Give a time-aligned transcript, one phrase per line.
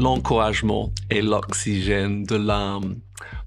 [0.00, 2.96] l'encouragement est l'oxygène de l'âme.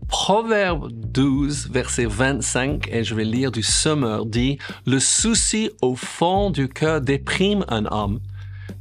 [0.08, 6.52] Proverbe 12, verset 25, et je vais lire du Semeur, dit, Le souci au fond
[6.52, 8.20] du cœur déprime un homme,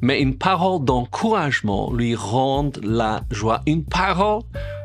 [0.03, 3.63] mais une parole d'encouragement lui rend la joie.
[3.67, 4.43] Une parole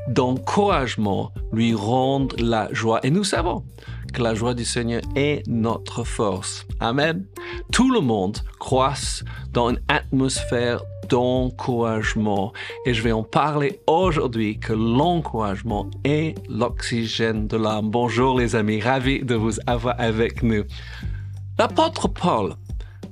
[0.08, 3.02] d'encouragement lui rend la joie.
[3.04, 3.66] Et nous savons
[4.14, 6.66] que la joie du Seigneur est notre force.
[6.80, 7.26] Amen.
[7.72, 12.54] Tout le monde croise dans une atmosphère d'encouragement.
[12.86, 17.90] Et je vais en parler aujourd'hui que l'encouragement est l'oxygène de l'âme.
[17.90, 20.64] Bonjour les amis, ravi de vous avoir avec nous.
[21.58, 22.56] L'apôtre Paul,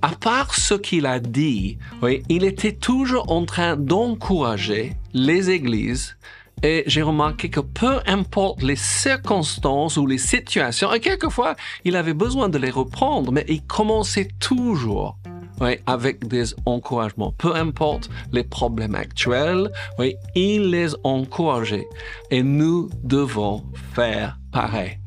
[0.02, 6.16] à part ce qu'il a dit, oui, il était toujours en train d'encourager les églises
[6.63, 12.13] et j'ai remarqué que peu importe les circonstances ou les situations, et quelquefois il avait
[12.13, 15.18] besoin de les reprendre, mais il commençait toujours
[15.61, 17.33] oui, avec des encouragements.
[17.37, 21.87] Peu importe les problèmes actuels, oui, il les encourageait.
[22.31, 24.99] Et nous devons faire pareil.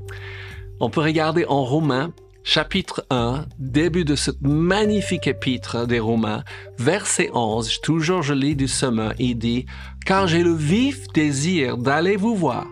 [0.80, 2.12] On peut regarder en Romains,
[2.44, 6.44] chapitre 1, début de ce magnifique épître des Romains,
[6.78, 9.66] verset 11, toujours je lis du semeur, il dit,
[10.06, 12.66] Car j'ai le vif désir d'aller vous voir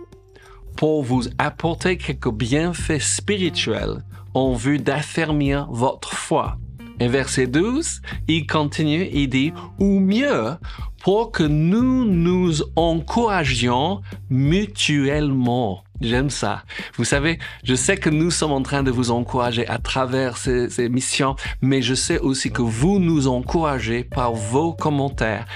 [0.77, 6.59] pour vous apporter quelques bienfaits spirituels en vue d'affermir votre foi
[7.01, 10.57] et verset 12, il continue, il dit, ou mieux,
[11.03, 15.86] pour que nous nous encouragions mutuellement.
[16.01, 16.63] J'aime ça.
[16.97, 20.69] Vous savez, je sais que nous sommes en train de vous encourager à travers ces,
[20.69, 25.47] ces missions, mais je sais aussi que vous nous encouragez par vos commentaires.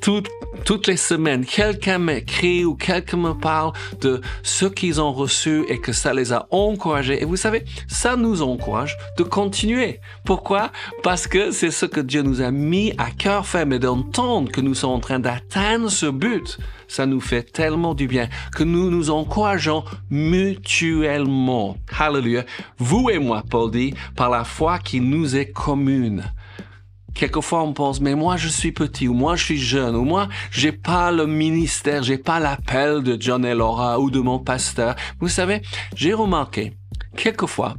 [0.00, 0.28] Toutes,
[0.64, 5.78] toutes les semaines, quelqu'un m'écrit ou quelqu'un me parle de ce qu'ils ont reçu et
[5.78, 7.20] que ça les a encouragés.
[7.20, 10.00] Et vous savez, ça nous encourage de continuer.
[10.24, 10.70] Pourquoi?
[11.02, 14.60] Parce que c'est ce que Dieu nous a mis à cœur ferme et d'entendre que
[14.60, 18.90] nous sommes en train d'atteindre ce but ça nous fait tellement du bien que nous
[18.90, 21.76] nous encourageons mutuellement.
[21.98, 22.44] Hallelujah.
[22.78, 26.24] Vous et moi, Paul dit, par la foi qui nous est commune.
[27.14, 30.28] Quelquefois, on pense, mais moi, je suis petit, ou moi, je suis jeune, ou moi,
[30.50, 34.96] j'ai pas le ministère, j'ai pas l'appel de John et Laura ou de mon pasteur.
[35.18, 35.62] Vous savez,
[35.94, 36.74] j'ai remarqué,
[37.16, 37.76] quelquefois,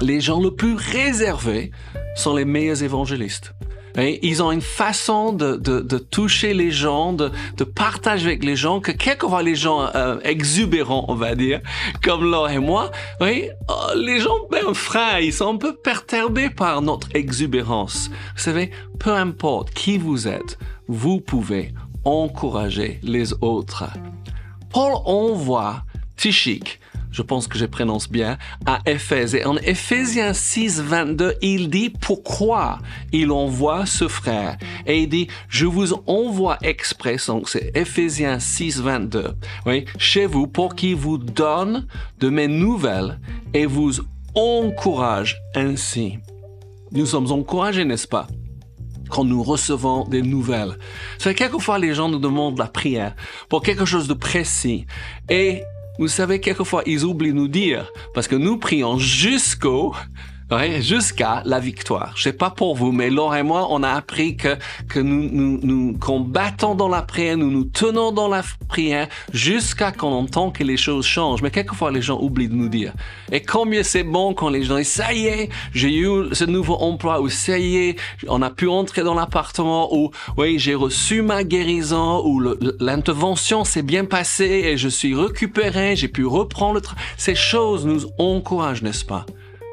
[0.00, 1.70] les gens les plus réservés
[2.14, 3.54] sont les meilleurs évangélistes.
[3.96, 8.56] Ils ont une façon de, de, de toucher les gens, de, de, partager avec les
[8.56, 11.60] gens, que quelquefois les gens euh, exubérants, on va dire,
[12.02, 16.50] comme Laure et moi, oui, oh, les gens, ben, frères, ils sont un peu perturbés
[16.50, 18.10] par notre exubérance.
[18.34, 21.72] Vous savez, peu importe qui vous êtes, vous pouvez
[22.04, 23.84] encourager les autres.
[24.70, 25.82] Paul envoie
[26.16, 26.80] Tichik
[27.12, 29.34] je pense que je prononce bien, à Éphèse.
[29.34, 32.78] Et en Éphésiens 6, 22, il dit pourquoi
[33.12, 34.56] il envoie ce frère?
[34.86, 39.34] Et il dit, je vous envoie exprès, donc c'est Éphésiens 6, 22,
[39.66, 41.86] oui, chez vous pour qu'il vous donne
[42.18, 43.20] de mes nouvelles
[43.54, 43.92] et vous
[44.34, 46.18] encourage ainsi.
[46.90, 48.26] Nous sommes encouragés, n'est-ce pas?
[49.12, 50.78] quand nous recevons des nouvelles.
[51.18, 53.14] C'est quelquefois les gens nous demandent la prière
[53.50, 54.86] pour quelque chose de précis
[55.28, 55.62] et
[55.98, 59.94] vous savez, quelquefois, ils oublient nous dire, parce que nous prions jusqu'au
[60.80, 62.12] jusqu'à la victoire.
[62.16, 64.56] Je sais pas pour vous, mais Laure et moi, on a appris que,
[64.88, 69.92] que nous, nous, nous combattons dans la prière, nous nous tenons dans la prière jusqu'à
[69.92, 71.42] qu'on entend que les choses changent.
[71.42, 72.92] Mais quelquefois, les gens oublient de nous dire.
[73.30, 76.74] Et combien c'est bon quand les gens disent, ça y est, j'ai eu ce nouveau
[76.76, 77.96] emploi, ou ça y est,
[78.28, 82.40] on a pu entrer dans l'appartement, ou oui, j'ai reçu ma guérison, ou
[82.78, 87.02] l'intervention s'est bien passée et je suis récupéré, j'ai pu reprendre le travail.
[87.16, 89.24] Ces choses nous encouragent, n'est-ce pas?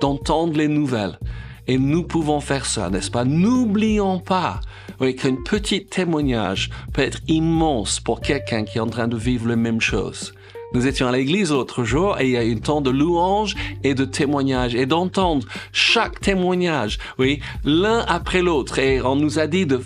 [0.02, 1.20] D'entendre les nouvelles.
[1.68, 3.26] Et nous pouvons faire ça, n'est-ce pas?
[3.26, 4.60] N'oublions pas
[5.00, 9.48] oui, qu'un petit témoignage peut être immense pour quelqu'un qui est en train de vivre
[9.48, 10.34] la même chose.
[10.72, 13.96] Nous étions à l'église l'autre jour et il y a eu temps de louange et
[13.96, 18.78] de témoignage et d'entendre chaque témoignage, oui, l'un après l'autre.
[18.78, 19.82] Et on nous a dit de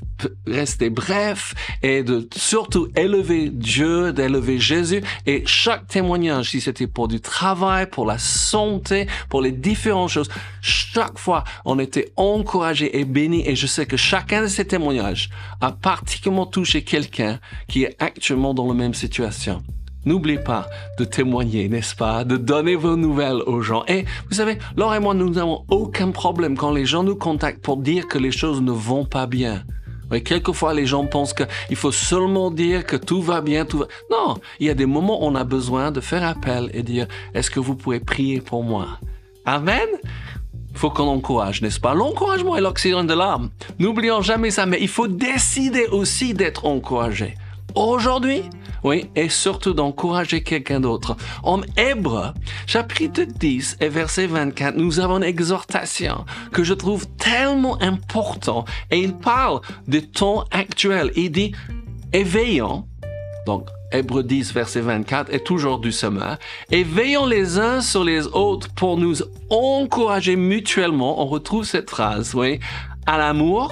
[0.46, 1.54] rester bref
[1.84, 5.02] et de surtout élever Dieu, d'élever Jésus.
[5.26, 10.30] Et chaque témoignage, si c'était pour du travail, pour la santé, pour les différentes choses,
[10.62, 13.48] chaque fois, on était encouragé et béni.
[13.48, 15.30] Et je sais que chacun de ces témoignages
[15.62, 17.40] a particulièrement touché quelqu'un
[17.70, 19.64] qui est actuellement dans la même situation.
[20.06, 20.68] N'oubliez pas
[21.00, 22.24] de témoigner, n'est-ce pas?
[22.26, 23.86] De donner vos nouvelles aux gens.
[23.88, 27.62] Et vous savez, Laure et moi, nous n'avons aucun problème quand les gens nous contactent
[27.62, 29.64] pour dire que les choses ne vont pas bien.
[30.12, 33.88] Oui, quelquefois, les gens pensent qu'il faut seulement dire que tout va bien, tout va...
[34.12, 37.08] Non, il y a des moments où on a besoin de faire appel et dire,
[37.34, 39.00] est-ce que vous pouvez prier pour moi?
[39.46, 39.88] Amen?
[40.72, 41.94] Il faut qu'on encourage, n'est-ce pas?
[41.94, 43.50] L'encouragement est l'oxygène de l'âme.
[43.80, 47.36] N'oublions jamais ça, mais il faut décider aussi d'être encouragé.
[47.76, 48.44] aujourd'hui,
[48.84, 51.16] oui, et surtout d'encourager quelqu'un d'autre.
[51.44, 52.34] En Hébreu,
[52.68, 59.00] chapitre 10 et verset 24, nous avons une exhortation que je trouve tellement important et
[59.00, 61.12] il parle du temps actuel.
[61.16, 61.54] Il dit,
[62.12, 62.88] éveillons,
[63.46, 66.38] donc Hébreu 10, verset 24, est toujours du sommet.
[66.72, 69.18] Et veillons les uns sur les autres pour nous
[69.52, 71.22] encourager mutuellement.
[71.22, 72.60] On retrouve cette phrase, oui,
[73.06, 73.72] à l'amour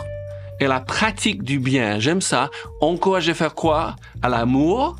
[0.60, 2.00] et la pratique du bien.
[2.00, 2.52] J'aime ça.
[2.81, 3.96] Encourager faire quoi?
[4.22, 4.96] À l'amour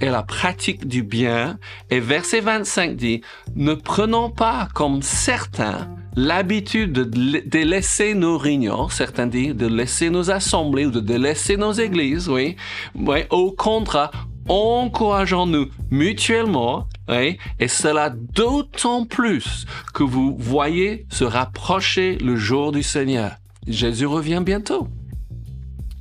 [0.00, 1.58] et la pratique du bien.
[1.90, 3.20] Et verset 25 dit,
[3.54, 10.30] ne prenons pas comme certains l'habitude de, laisser nos réunions, certains disent de laisser nos
[10.30, 12.56] assemblées ou de laisser nos églises, oui.
[12.94, 14.10] oui au contraire,
[14.48, 17.38] encourageons-nous mutuellement, et
[17.68, 23.32] cela d'autant plus que vous voyez se rapprocher le jour du Seigneur.
[23.66, 24.88] Jésus revient bientôt.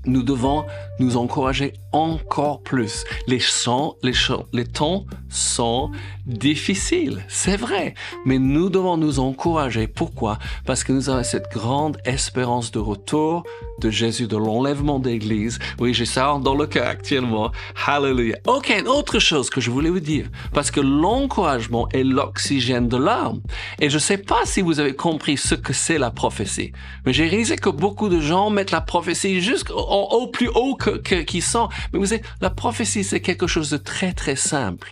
[0.06, 0.66] Nous devons
[1.00, 3.04] nous encourager encore plus.
[3.28, 4.14] Les, chants, les,
[4.54, 5.92] les temps sont
[6.26, 7.96] difficiles, c'est vrai,
[8.26, 9.88] mais nous devons nous encourager.
[9.88, 10.38] Pourquoi?
[10.66, 13.44] Parce que nous avons cette grande espérance de retour
[13.80, 15.58] de Jésus, de l'enlèvement d'Église.
[15.80, 17.52] Oui, j'ai ça dans le cœur actuellement.
[17.86, 18.38] Hallelujah.
[18.46, 23.42] Ok, autre chose que je voulais vous dire, parce que l'encouragement est l'oxygène de l'âme.
[23.80, 26.74] Et je ne sais pas si vous avez compris ce que c'est la prophétie,
[27.06, 31.26] mais j'ai réalisé que beaucoup de gens mettent la prophétie jusqu'au au plus haut qu'ils
[31.26, 34.92] qui sont mais vous savez, la prophétie, c'est quelque chose de très, très simple.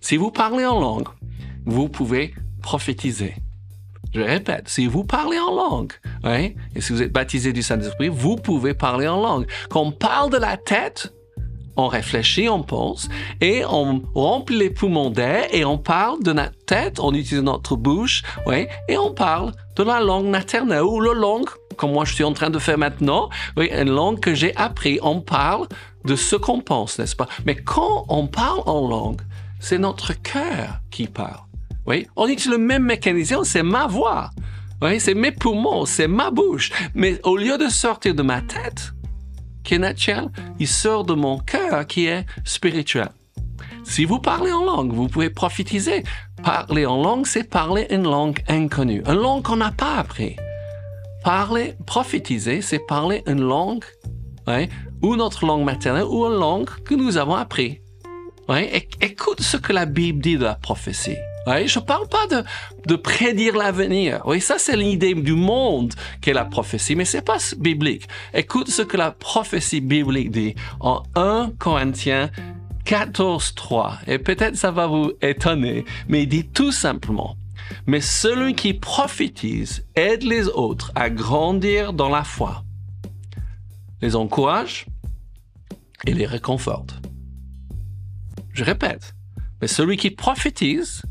[0.00, 1.08] Si vous parlez en langue,
[1.66, 3.34] vous pouvez prophétiser.
[4.14, 5.92] Je répète, si vous parlez en langue,
[6.24, 9.46] et si vous êtes baptisé du Saint-Esprit, vous pouvez parler en langue.
[9.68, 11.12] Quand on parle de la tête,
[11.76, 13.08] on réfléchit, on pense,
[13.40, 17.76] et on remplit les poumons d'air, et on parle de notre tête, on utilise notre
[17.76, 21.48] bouche, et on parle de la langue maternelle ou la langue
[21.78, 24.98] comme moi je suis en train de faire maintenant, oui, une langue que j'ai appris,
[25.00, 25.68] on parle
[26.04, 27.28] de ce qu'on pense, n'est-ce pas?
[27.44, 29.22] Mais quand on parle en langue,
[29.60, 31.40] c'est notre cœur qui parle.
[31.86, 34.30] Oui, on utilise le même mécanisme, c'est ma voix.
[34.80, 36.70] Oui, c'est mes poumons, c'est ma bouche.
[36.94, 38.92] Mais au lieu de sortir de ma tête,
[39.64, 43.08] qui est naturelle, il sort de mon cœur qui est spirituel.
[43.84, 46.04] Si vous parlez en langue, vous pouvez prophétiser.
[46.42, 50.36] Parler en langue, c'est parler une langue inconnue, une langue qu'on n'a pas appris.
[51.24, 53.84] Parler, prophétiser, c'est parler une langue,
[55.02, 57.80] ou notre langue maternelle, ou une langue que nous avons appris.
[59.00, 61.16] Écoute ce que la Bible dit de la prophétie.
[61.46, 62.44] Je ne parle pas de,
[62.86, 64.20] de prédire l'avenir.
[64.26, 68.06] Oui, ça c'est l'idée du monde qu'est la prophétie, mais c'est pas biblique.
[68.34, 72.30] Écoute ce que la prophétie biblique dit en 1 Corinthiens
[72.84, 73.98] 14, 3.
[74.06, 77.36] Et peut-être ça va vous étonner, mais il dit tout simplement,
[77.86, 82.62] mais celui qui prophétise aide les autres à grandir dans la foi,
[84.00, 84.86] les encourage
[86.06, 87.00] et les réconforte.
[88.52, 89.14] Je répète,
[89.60, 91.02] mais celui qui prophétise,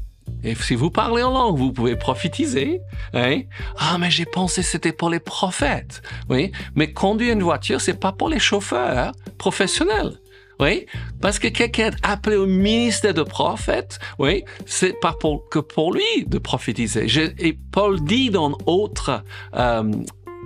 [0.44, 2.81] et si vous parlez en langue, vous pouvez prophétiser.
[3.13, 3.42] Hein?
[3.78, 6.01] Ah, mais j'ai pensé c'était pour les prophètes.
[6.30, 10.19] Oui, mais conduire une voiture, c'est pas pour les chauffeurs professionnels.
[10.60, 10.88] Oui,
[11.22, 15.94] parce que quelqu'un est appelé au ministère de prophète, oui, c'est pas pour, que pour
[15.94, 17.06] lui de prophétiser.
[17.38, 19.24] et Paul dit dans autre
[19.54, 19.92] euh,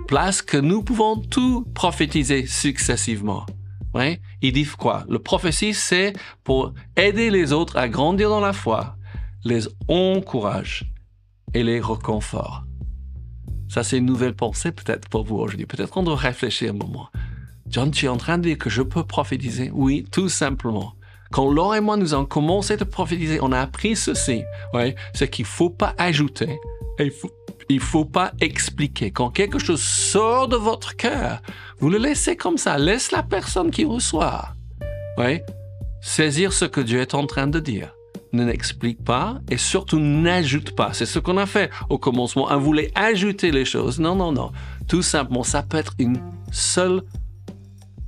[0.06, 3.46] place que nous pouvons tout prophétiser successivement.
[3.94, 5.04] Oui, il dit quoi?
[5.08, 8.96] Le prophétie, c'est pour aider les autres à grandir dans la foi,
[9.44, 10.90] les encourage
[11.52, 12.64] et les reconfort.
[13.68, 15.66] Ça, c'est une nouvelle pensée peut-être pour vous aujourd'hui.
[15.66, 17.08] Peut-être qu'on doit réfléchir un moment.
[17.68, 19.70] John, tu es en train de dire que je peux prophétiser?
[19.72, 20.94] Oui, tout simplement.
[21.30, 24.42] Quand Laure et moi, nous avons commencé à prophétiser, on a appris ceci.
[24.74, 26.58] Ouais, c'est qu'il faut pas ajouter.
[26.98, 27.30] il faut,
[27.68, 29.10] il faut pas expliquer.
[29.10, 31.40] Quand quelque chose sort de votre cœur,
[31.78, 32.78] vous le laissez comme ça.
[32.78, 34.54] Laisse la personne qui reçoit.
[35.18, 35.44] Ouais,
[36.00, 37.94] saisir ce que Dieu est en train de dire.
[38.32, 40.94] Ne n'explique pas et surtout n'ajoute pas.
[40.94, 42.48] C'est ce qu'on a fait au commencement.
[42.50, 44.00] On voulait ajouter les choses.
[44.00, 44.52] Non, non, non.
[44.88, 46.18] Tout simplement, ça peut être une
[46.50, 47.02] seule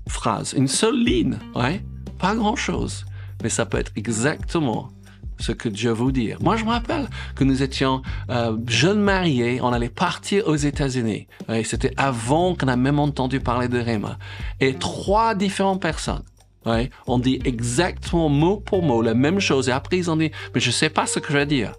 [0.09, 1.83] phrase, une seule ligne, ouais,
[2.19, 3.05] pas grand-chose,
[3.43, 4.91] mais ça peut être exactement
[5.39, 6.39] ce que Dieu veut dire.
[6.41, 11.27] Moi, je me rappelle que nous étions euh, jeunes mariés, on allait partir aux États-Unis.
[11.49, 14.19] Ouais, C'était avant qu'on a même entendu parler de Réma.
[14.61, 16.23] Et trois différentes personnes
[16.67, 19.69] ouais, ont dit exactement mot pour mot la même chose.
[19.69, 21.73] Et après, ils ont dit, mais je sais pas ce que je vais dire.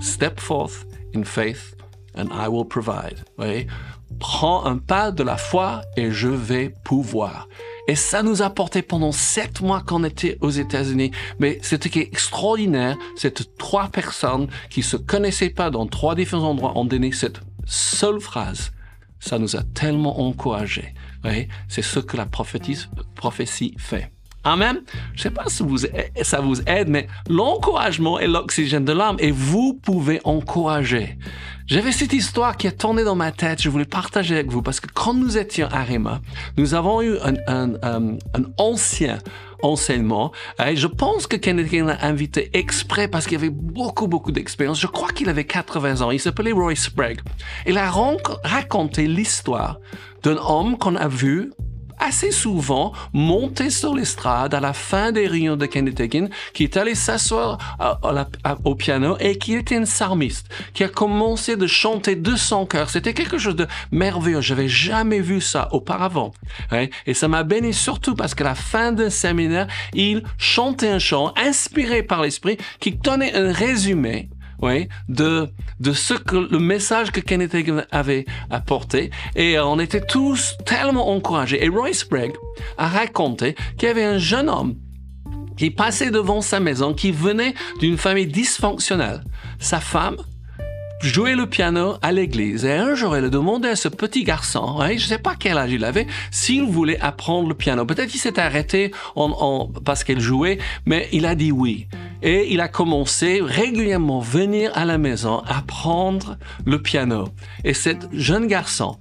[0.00, 1.74] Step forth in faith
[2.14, 3.24] and I will provide.
[4.18, 7.48] Prends un pas de la foi et je vais pouvoir.
[7.88, 11.10] Et ça nous a porté pendant sept mois qu'on était aux États-Unis.
[11.38, 12.96] Mais c'était extraordinaire.
[13.16, 18.20] Cette trois personnes qui se connaissaient pas dans trois différents endroits ont donné cette seule
[18.20, 18.72] phrase.
[19.18, 20.94] ça nous a tellement encouragés.
[21.24, 24.10] Oui, c'est ce que la prophétie fait.
[24.42, 24.80] Amen.
[25.12, 25.78] Je ne sais pas si vous,
[26.22, 31.18] ça vous aide, mais l'encouragement est l'oxygène de l'âme et vous pouvez encourager.
[31.66, 34.80] J'avais cette histoire qui a tourné dans ma tête, je voulais partager avec vous parce
[34.80, 36.20] que quand nous étions à Réma,
[36.56, 38.16] nous avons eu un, un, un,
[38.56, 39.18] ancien
[39.62, 40.32] enseignement.
[40.58, 44.80] Je pense que Kenneth l'a invité exprès parce qu'il avait beaucoup, beaucoup d'expérience.
[44.80, 46.10] Je crois qu'il avait 80 ans.
[46.10, 47.20] Il s'appelait Roy Sprague.
[47.66, 47.92] Il a
[48.42, 49.78] raconté l'histoire
[50.22, 51.52] d'un homme qu'on a vu
[52.00, 56.76] assez souvent monter sur l'estrade à la fin des réunions de Kenneth Hagin, qui est
[56.76, 57.58] allé s'asseoir
[58.64, 62.90] au piano et qui était un psalmiste, qui a commencé de chanter de son cœur.
[62.90, 64.40] C'était quelque chose de merveilleux.
[64.40, 66.32] J'avais jamais vu ça auparavant.
[66.70, 66.86] Hein.
[67.06, 71.32] Et ça m'a béni surtout parce qu'à la fin d'un séminaire, il chantait un chant
[71.36, 74.28] inspiré par l'esprit qui donnait un résumé
[74.62, 75.48] oui, de,
[75.80, 79.10] de ce que le message que Hagin avait apporté.
[79.34, 81.64] Et on était tous tellement encouragés.
[81.64, 82.34] Et Roy Sprague
[82.76, 84.76] a raconté qu'il y avait un jeune homme
[85.56, 89.22] qui passait devant sa maison, qui venait d'une famille dysfonctionnelle.
[89.58, 90.16] Sa femme
[91.00, 92.64] jouait le piano à l'église.
[92.64, 95.58] Et un jour, elle a demandé à ce petit garçon, je ne sais pas quel
[95.58, 97.84] âge il avait, s'il voulait apprendre le piano.
[97.86, 101.88] Peut-être qu'il s'est arrêté en, parce qu'elle jouait, mais il a dit oui.
[102.22, 107.28] Et il a commencé régulièrement venir à la maison apprendre le piano.
[107.64, 108.96] Et cet jeune garçon,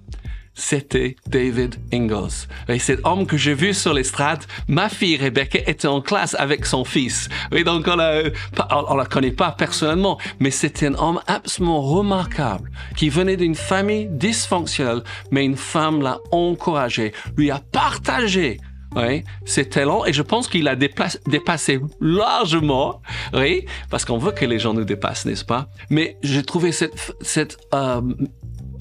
[0.54, 2.48] c'était David Ingalls.
[2.68, 6.66] Et cet homme que j'ai vu sur l'estrade, ma fille Rebecca était en classe avec
[6.66, 7.30] son fils.
[7.52, 13.10] Et donc on la, la connaît pas personnellement, mais c'était un homme absolument remarquable qui
[13.10, 18.60] venait d'une famille dysfonctionnelle, mais une femme l'a encouragé, lui a partagé
[18.96, 23.02] oui, ses talents et je pense qu'il a dépassé largement,
[23.34, 25.68] oui, parce qu'on veut que les gens nous dépassent, n'est-ce pas?
[25.90, 28.02] Mais j'ai trouvé cette, cette euh,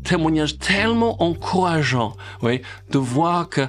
[0.09, 3.63] témoignage tellement encourageant, oui, de voir que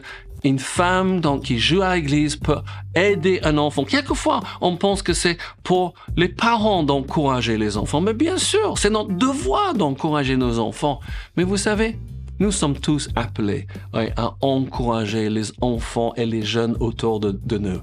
[0.45, 2.59] une femme donc, qui joue à l'église peut
[2.95, 3.83] aider un enfant.
[3.83, 7.99] Quelquefois, on pense que c'est pour les parents d'encourager les enfants.
[7.99, 11.01] Mais bien sûr, c'est notre devoir d'encourager nos enfants.
[11.35, 11.99] Mais vous savez,
[12.39, 17.81] nous sommes tous appelés à encourager les enfants et les jeunes autour de, de nous.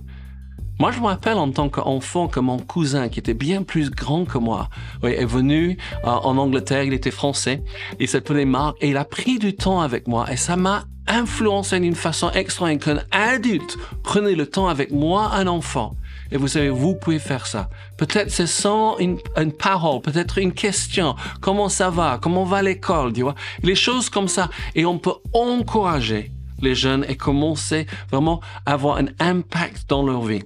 [0.79, 4.27] Moi, je me rappelle en tant qu'enfant que mon cousin, qui était bien plus grand
[4.27, 4.69] que moi,
[5.03, 7.63] oui, est venu euh, en Angleterre, il était français,
[7.99, 11.81] il s'appelait Marc, et il a pris du temps avec moi, et ça m'a influencé
[11.81, 15.97] d'une façon extraordinaire qu'un adulte prenait le temps avec moi, un enfant.
[16.31, 17.71] Et vous savez, vous pouvez faire ça.
[17.97, 21.15] Peut-être c'est sans une, une, parole, peut-être une question.
[21.41, 22.19] Comment ça va?
[22.21, 23.15] Comment va l'école?
[23.15, 23.37] Tu vois?
[23.63, 24.51] Les choses comme ça.
[24.75, 30.23] Et on peut encourager les jeunes et commencer vraiment à avoir un impact dans leur
[30.23, 30.43] vie.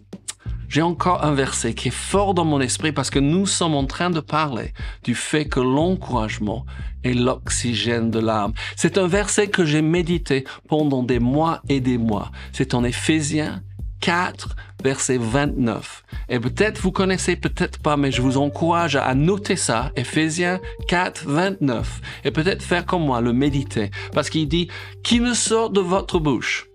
[0.71, 3.87] J'ai encore un verset qui est fort dans mon esprit parce que nous sommes en
[3.87, 4.73] train de parler
[5.03, 6.65] du fait que l'encouragement
[7.03, 8.53] est l'oxygène de l'âme.
[8.77, 12.31] C'est un verset que j'ai médité pendant des mois et des mois.
[12.53, 13.65] C'est en Éphésiens
[14.01, 16.05] 4, verset 29.
[16.29, 21.25] Et peut-être vous connaissez, peut-être pas, mais je vous encourage à noter ça, Éphésiens 4,
[21.27, 22.01] 29.
[22.23, 23.91] Et peut-être faire comme moi, le méditer.
[24.13, 24.69] Parce qu'il dit,
[25.03, 26.69] qui ne sort de votre bouche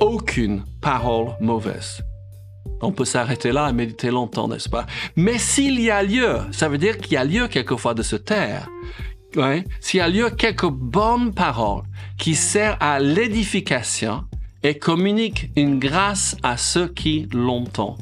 [0.00, 2.02] aucune parole mauvaise
[2.82, 4.86] on peut s'arrêter là et méditer longtemps, n'est-ce pas?
[5.16, 8.16] Mais s'il y a lieu, ça veut dire qu'il y a lieu quelquefois de se
[8.16, 8.68] taire.
[9.36, 9.64] Ouais.
[9.80, 11.84] S'il y a lieu quelques bonnes paroles
[12.18, 14.24] qui servent à l'édification
[14.62, 18.00] et communiquent une grâce à ceux qui l'entendent.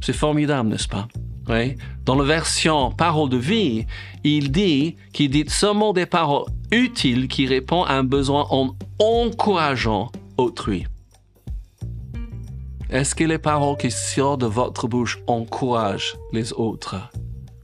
[0.00, 1.08] C'est formidable, n'est-ce pas?
[1.48, 1.76] Oui.
[2.04, 3.86] Dans la version parole de vie,
[4.22, 10.10] il dit qu'il dit seulement des paroles utiles qui répondent à un besoin en encourageant
[10.36, 10.86] autrui.
[12.90, 16.96] Est-ce que les paroles qui sortent de votre bouche encouragent les autres?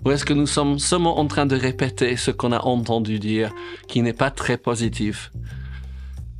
[0.05, 3.51] Ou est-ce que nous sommes seulement en train de répéter ce qu'on a entendu dire
[3.89, 5.33] qui n'est pas très positif?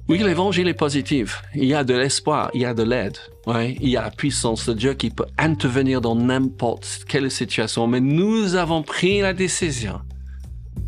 [0.07, 1.43] Oui, l'évangile est positif.
[1.55, 3.17] Il y a de l'espoir, il y a de l'aide.
[3.47, 7.87] Oui, il y a la puissance de Dieu qui peut intervenir dans n'importe quelle situation.
[7.87, 10.03] Mais nous avons pris la décision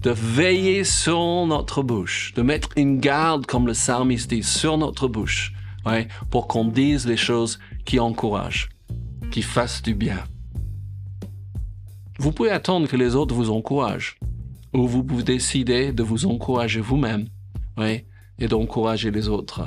[0.02, 5.08] de veiller sur notre bouche, de mettre une garde, comme le psalmiste dit, sur notre
[5.08, 5.54] bouche,
[6.30, 8.68] pour qu'on dise les choses qui encouragent,
[9.30, 10.22] qui fassent du bien.
[12.18, 14.18] Vous pouvez attendre que les autres vous encouragent,
[14.74, 17.28] ou vous pouvez décider de vous encourager vous-même,
[17.78, 18.04] oui,
[18.38, 19.66] et d'encourager les autres.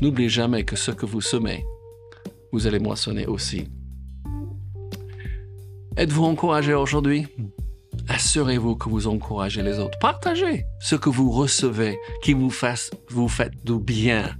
[0.00, 1.64] N'oubliez jamais que ce que vous semez,
[2.52, 3.68] vous allez moissonner aussi.
[5.96, 7.26] Êtes-vous encouragé aujourd'hui?
[8.08, 9.98] Assurez-vous que vous encouragez les autres.
[9.98, 14.36] Partagez ce que vous recevez qui vous fasse, vous fait du bien.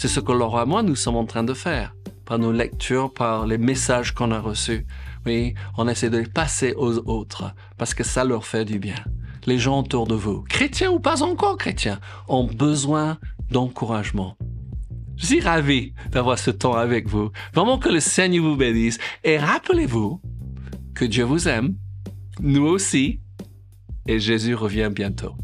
[0.00, 3.12] C'est ce que Laura et moi, nous sommes en train de faire par nos lectures,
[3.12, 4.86] par les messages qu'on a reçus.
[5.26, 8.94] Oui, on essaie de les passer aux autres parce que ça leur fait du bien.
[9.44, 13.18] les gens autour de vous, chrétiens ou pas encore chrétiens, ont besoin
[13.50, 14.38] d'encouragement.
[15.18, 17.30] Je suis ravi d'avoir ce temps avec vous.
[17.52, 18.96] Vraiment que le Seigneur vous bénisse.
[19.22, 20.22] Et rappelez-vous
[20.94, 21.74] que Dieu vous aime,
[22.40, 23.20] nous aussi,
[24.06, 25.34] et Jésus revient bientôt.